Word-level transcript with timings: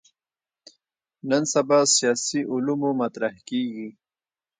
نن 1.29 1.43
سبا 1.53 1.79
سیاسي 1.97 2.39
علومو 2.53 2.89
مطرح 3.01 3.33
کېږي. 3.47 3.87